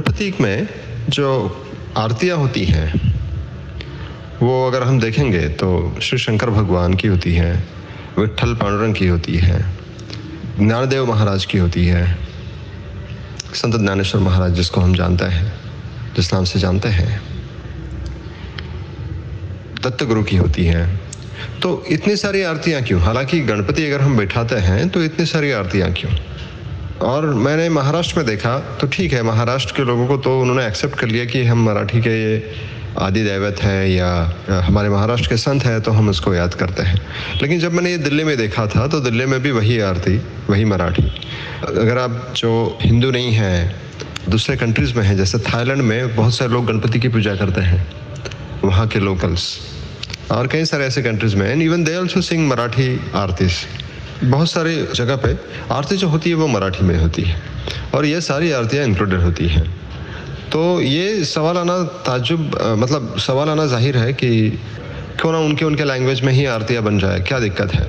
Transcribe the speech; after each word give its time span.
प्रतीक 0.00 0.40
में 0.40 0.68
जो 1.08 1.28
आरतियाँ 1.96 2.36
होती 2.36 2.64
हैं, 2.64 2.88
वो 4.42 4.66
अगर 4.66 4.82
हम 4.82 5.00
देखेंगे 5.00 5.48
तो 5.58 5.98
श्री 6.02 6.18
शंकर 6.18 6.50
भगवान 6.50 6.94
की 6.94 7.08
होती 7.08 7.34
है 7.34 7.52
विट्ठल 8.18 8.54
पांडुरंग 8.54 8.94
की 8.94 9.06
होती 9.06 9.36
है, 9.36 9.58
ज्ञानदेव 10.58 11.06
महाराज 11.06 11.44
की 11.44 11.58
होती 11.58 11.86
है, 11.86 12.18
संत 13.54 13.76
ज्ञानेश्वर 13.76 14.20
महाराज 14.20 14.54
जिसको 14.54 14.80
हम 14.80 14.94
जानते 14.94 15.24
हैं, 15.24 15.52
जिस 16.16 16.32
नाम 16.34 16.44
से 16.44 16.58
जानते 16.58 16.88
हैं 16.88 17.20
दत्त 19.82 20.04
गुरु 20.04 20.22
की 20.22 20.36
होती 20.36 20.64
है। 20.64 21.00
तो 21.62 21.84
इतनी 21.90 22.16
सारी 22.16 22.42
आरतियाँ 22.42 22.82
क्यों? 22.82 23.00
हालाँकि 23.00 23.40
गणपति 23.40 23.86
अगर 23.86 24.00
हम 24.00 24.16
बैठाते 24.16 24.56
हैं 24.56 24.88
तो 24.88 25.02
इतनी 25.04 25.26
सारी 25.26 25.50
आरतियाँ 25.52 25.92
क्यों? 25.92 26.12
और 27.02 27.26
मैंने 27.34 27.68
महाराष्ट्र 27.68 28.16
में 28.16 28.26
देखा 28.26 28.58
तो 28.80 28.86
ठीक 28.86 29.12
है, 29.12 29.22
महाराष्ट्र 29.22 29.74
के 29.76 29.84
लोगों 29.84 30.06
को 30.06 30.16
तो 30.16 30.40
उन्होंने 30.40 30.66
एक्सेप्ट 30.66 30.98
कर 30.98 31.06
लिया 31.06 31.24
कि 31.24 31.44
हम 31.44 31.64
मराठी 31.64 32.00
के 32.00 32.10
ये 32.10 32.42
आदि 32.98 33.22
दैवत 33.24 33.62
है 33.62 33.90
या 33.92 34.08
हमारे 34.66 34.88
महाराष्ट्र 34.88 35.28
के 35.28 35.36
संत 35.36 35.64
हैं 35.64 35.80
तो 35.80 35.90
हम 35.90 36.08
उसको 36.08 36.34
याद 36.34 36.54
करते 36.54 36.82
हैं। 36.82 37.00
लेकिन 37.42 37.60
जब 37.60 37.72
मैंने 37.72 37.90
ये 37.90 37.98
दिल्ली 37.98 38.24
में 38.24 38.36
देखा 38.36 38.66
था 38.66 38.86
तो 38.86 39.00
दिल्ली 39.00 39.26
में 39.26 39.40
भी 39.42 39.50
वही 39.50 39.78
आरती, 39.80 40.16
वही 40.50 40.64
मराठी। 40.64 41.02
अगर 41.66 41.98
आप 41.98 42.32
जो 42.36 42.78
हिंदू 42.82 43.10
नहीं 43.10 43.32
हैं, 43.32 43.74
दूसरे 44.28 44.56
कंट्रीज़ 44.56 44.94
में 44.94 45.04
हैं, 45.04 45.16
जैसे 45.16 45.38
थाईलैंड 45.38 45.82
में 45.82 46.16
बहुत 46.16 46.34
सारे 46.34 46.52
लोग 46.52 46.66
गणपति 46.66 47.00
की 47.00 47.08
पूजा 47.08 47.34
करते 47.36 47.60
हैं, 47.60 47.86
वहाँ 48.64 48.86
के 48.88 48.98
लोकल्स 48.98 49.58
और 50.30 50.46
कई 50.46 50.64
सारे 50.64 50.86
ऐसे 50.86 51.02
कंट्रीज़ 51.02 51.36
में 51.36 51.48
and 51.48 51.62
even 51.62 51.84
they 51.84 51.96
also 51.96 52.20
sing 52.20 52.48
Marathi 52.48 53.00
आरतीस। 53.14 53.64
बहुत 54.22 54.50
सारी 54.50 54.74
जगह 54.94 55.16
पे 55.16 55.36
आरती 55.72 55.96
जो 55.96 56.08
होती 56.08 56.30
है 56.30 56.36
वो 56.36 56.46
मराठी 56.46 56.84
में 56.84 56.96
होती 56.96 57.22
है 57.22 57.36
और 57.94 58.06
ये 58.06 58.20
सारी 58.20 58.50
आरतियाँ 58.52 58.84
इंक्लूडेड 58.84 59.20
होती 59.20 59.46
हैं। 59.48 59.64
तो 60.52 60.80
ये 60.80 61.24
सवाल 61.24 61.58
आना 61.58 61.82
ताजुब 62.06 62.58
मतलब 62.78 63.16
सवाल 63.18 63.48
आना 63.48 63.66
ज़ाहिर 63.66 63.96
है 63.96 64.12
कि 64.12 64.30
क्यों 65.20 65.32
ना 65.32 65.38
उनके 65.38 65.64
उनके 65.64 65.84
लैंग्वेज 65.84 66.20
में 66.20 66.32
ही 66.32 66.44
आरतियाँ 66.46 66.82
बन 66.82 66.98
जाए, 66.98 67.20
क्या 67.20 67.38
दिक्कत 67.38 67.72
है? 67.74 67.84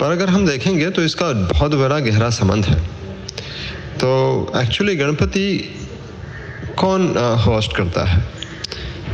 पर 0.00 0.10
अगर 0.12 0.28
हम 0.28 0.46
देखेंगे 0.46 0.90
तो 0.90 1.02
इसका 1.02 1.32
बहुत 1.32 1.74
बड़ा 1.74 1.98
गहरा 1.98 2.30
संबंध 2.30 2.64
है। 2.64 2.78
तो 3.98 4.52
एक्चुअली 4.56 4.96
गणपति 4.96 5.46
कौन 6.78 7.14
होस्ट 7.46 7.76
करता 7.76 8.04
है? 8.04 8.22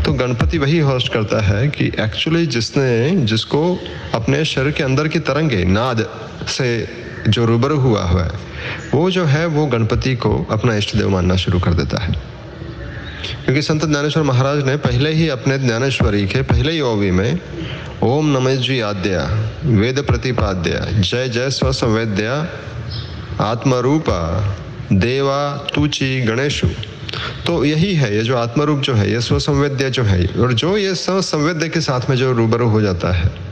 तो 0.04 0.12
गणपति 0.12 0.58
वही 0.58 0.78
होस्ट 0.80 1.12
करता 1.12 1.40
है 1.40 1.66
कि 1.68 1.86
एक्चुअली 2.00 2.46
जिसने, 2.46 3.10
जिसको 3.26 3.78
अपने 4.14 4.44
शरीर 4.44 4.72
के 4.72 4.82
अंदर 4.82 5.08
की 5.08 5.18
तरंगे, 5.20 5.64
नाद 5.64 6.00
से 6.48 6.88
जो 7.28 7.44
रूबरू 7.44 7.78
हुआ 7.78 8.04
हुआ 8.04 8.22
है, 8.22 8.30
वो 8.94 9.10
जो 9.10 9.24
है, 9.24 9.46
वो 9.46 9.66
गणपति 9.66 10.16
को 10.16 10.46
अपना 10.50 10.76
इष्ट 10.76 10.96
देव 10.96 11.08
मानना 11.08 11.36
शुरू 11.36 11.60
कर 11.60 11.74
देता 11.74 12.02
है। 12.02 12.12
क्योंकि 13.44 13.62
संत 13.62 13.84
ज्ञानेश्वर 13.84 14.22
महाराज 14.22 14.64
ने 14.64 14.76
पहले 14.76 15.10
ही 15.10 15.28
अपने 15.28 15.58
ज्ञानेश्वरी 15.58 16.26
के 16.26 16.42
पहले 16.42 16.72
ही 16.72 16.80
ओवी 16.80 17.10
में 17.10 17.38
ओम 18.02 18.38
नमजी 18.38 18.80
आद्या, 18.80 19.50
वेद 19.64 20.02
प्रतिपाद्या, 20.02 21.00
जय 21.00 21.28
जय 21.28 21.50
स्वसंवेद्या, 21.50 22.48
आत्मरूपा, 23.44 24.54
देवा 24.92 25.66
तुची 25.74 26.20
गणेशु। 26.20 26.66
तो 27.46 27.64
यही 27.64 27.94
है, 27.94 28.16
ये 28.16 28.22
जो 28.22 28.36
आत्मरूप 28.36 28.80
जो 28.80 28.94
है, 28.94 29.12
ये 29.12 29.20
स्वसंवेद्य 29.20 29.90
जो 29.90 30.02
है, 30.02 30.26
और 30.26 30.52
जो 30.52 30.76
ये 30.76 30.94
स्वसंवेद्य 30.94 31.68
के 31.68 31.80
साथ 31.80 32.10
में 32.10 32.16
जो 32.16 32.32
रूबरू 32.32 32.68
हो 32.68 32.80
जाता 32.80 33.12
है 33.12 33.49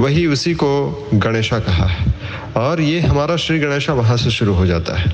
वही 0.00 0.26
उसी 0.26 0.54
को 0.54 0.70
गणेशा 1.14 1.58
कहा 1.58 1.86
है। 1.86 2.14
और 2.56 2.80
ये 2.80 3.00
हमारा 3.00 3.36
श्री 3.36 3.58
गणेशा 3.58 3.92
वहाँ 3.92 4.16
से 4.16 4.30
शुरू 4.30 4.54
हो 4.54 4.66
जाता 4.66 4.96
है। 4.96 5.12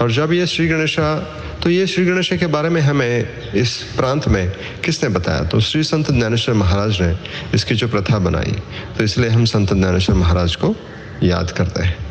और 0.00 0.12
जब 0.12 0.32
ये 0.32 0.46
श्री 0.46 0.68
गणेशा 0.68 1.14
तो 1.62 1.70
ये 1.70 1.86
श्री 1.86 2.04
गणेश 2.06 2.28
के 2.32 2.46
बारे 2.46 2.68
में 2.68 2.80
हमें 2.80 3.52
इस 3.54 3.76
प्रांत 3.96 4.28
में 4.28 4.52
किसने 4.84 5.08
बताया? 5.08 5.44
तो 5.44 5.60
श्री 5.60 5.82
संत 5.82 6.10
ज्ञानेश्वर 6.10 6.54
महाराज 6.54 7.00
ने 7.02 7.16
इसकी 7.54 7.74
जो 7.74 7.88
प्रथा 7.88 8.18
बनाई 8.18 8.56
तो 8.98 9.04
इसलिए 9.04 9.30
हम 9.30 9.44
संत 9.44 9.72
ज्ञानेश्वर 9.74 10.16
महाराज 10.16 10.56
को 10.56 10.74
याद 11.22 11.50
करते 11.50 11.82
हैं। 11.82 12.07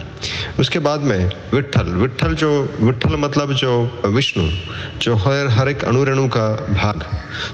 उसके 0.60 0.80
बाद 0.80 1.00
में 1.00 1.32
विट्ठल 1.54 1.84
विट्ठल 1.84 2.34
जो 2.34 2.78
विट्ठल 2.82 3.16
मतलब 3.16 3.54
जो 3.54 4.02
विष्णु, 4.06 4.50
जो 5.02 5.16
हर 5.16 5.48
हर 5.48 5.70
एक 5.70 5.84
अणुरेणु 5.84 6.28
का 6.28 6.56
भाग। 6.56 7.04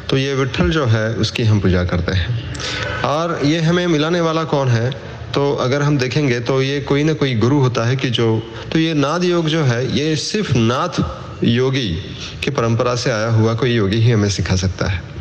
तो 0.09 0.17
ये 0.17 0.33
विट्ठल 0.33 0.69
जो 0.69 0.85
है, 0.85 1.13
उसकी 1.13 1.43
हम 1.43 1.59
पूजा 1.59 1.83
करते 1.83 2.11
हैं। 2.11 2.55
और 3.01 3.39
ये 3.43 3.61
हमें 3.61 3.87
मिलाने 3.87 4.21
वाला 4.21 4.43
कौन 4.43 4.67
है? 4.67 5.13
तो 5.33 5.53
अगर 5.53 5.81
हम 5.81 5.97
देखेंगे 5.97 6.39
तो 6.39 6.61
ये 6.61 6.79
कोई 6.81 7.03
ना 7.03 7.13
कोई 7.13 7.35
गुरु 7.35 7.59
होता 7.59 7.83
है 7.83 7.95
कि 7.95 8.09
जो 8.09 8.43
तो 8.71 8.79
ये 8.79 8.93
नाद 8.93 9.23
योग 9.23 9.47
जो 9.47 9.63
है, 9.63 9.97
ये 9.97 10.15
सिर्फ़ 10.15 10.53
नाथ 10.57 11.03
योगी 11.43 11.89
की 12.43 12.51
परंपरा 12.51 12.95
से 12.95 13.11
आया 13.11 13.27
हुआ 13.27 13.53
कोई 13.53 13.75
योगी 13.75 13.97
ही 13.97 14.11
हमें 14.11 14.29
सिखा 14.29 14.55
सकता 14.55 14.85
है। 14.87 15.12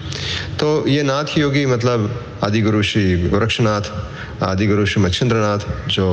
तो 0.61 0.87
ये 0.89 1.03
नाथ 1.03 1.39
योगी 1.39 1.67
मतलब 1.67 2.25
आदि 2.45 2.61
गुरु 2.63 2.83
श्री 2.83 3.29
गोरक्षनाथ 3.29 4.43
आदि 4.43 4.67
गुरु 4.67 4.87
श्री 4.87 5.03
मच्छिंद्रनाथ 5.03 5.89
जो 5.89 6.07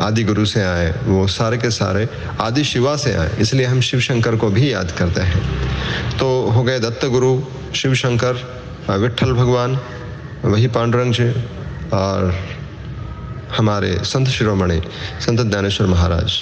आदि 0.00 0.22
गुरु 0.24 0.44
से 0.46 0.62
आए, 0.62 0.90
वो 1.04 1.26
सारे 1.26 1.56
के 1.58 1.70
सारे 1.70 2.08
आदि 2.40 2.64
शिवा 2.64 2.96
से 2.96 3.14
आए, 3.14 3.30
इसलिए 3.40 3.66
हम 3.66 3.80
शिव 3.80 4.00
शंकर 4.00 4.36
को 4.36 4.50
भी 4.50 4.72
याद 4.72 4.90
करते 4.98 5.20
हैं। 5.20 6.18
तो 6.18 6.28
हो 6.50 6.62
गए 6.62 6.78
दत्त 6.80 7.06
गुरु, 7.06 7.40
शिव 7.74 7.94
शंकर 7.94 8.34
विट्ठल 8.90 9.32
भगवान, 9.32 9.78
वही 10.44 10.66
पांडुरंग 10.66 11.12
जी 11.12 11.30
और 11.92 12.34
हमारे 13.58 13.92
संत 14.04 14.28
शिरोमणि, 14.28 14.80
संत 15.20 15.40
ज्ञानेश्वर 15.40 15.86
महाराज। 15.86 16.38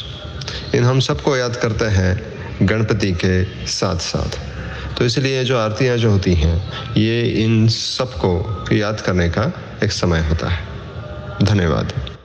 इन 0.75 0.84
हम 0.84 1.01
सबको 1.01 1.37
याद 1.37 1.57
करते 1.57 1.84
हैं 1.84 2.69
गणपति 2.69 3.13
के 3.25 3.45
साथ 3.67 3.97
साथ 4.03 4.39
तो 4.99 5.05
इसलिए 5.05 5.45
जो 5.45 5.59
आरतियाँ 5.59 5.97
जो 5.97 6.11
होती 6.11 6.34
हैं, 6.34 6.73
ये 6.97 7.23
इन 7.23 7.69
सबको 7.69 8.67
याद 8.73 9.01
करने 9.01 9.29
का 9.29 9.53
एक 9.84 9.93
समय 9.93 10.21
होता 10.21 10.49
है। 10.49 10.69
धन्यवाद। 11.43 12.16